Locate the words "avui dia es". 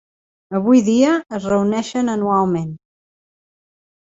0.59-1.45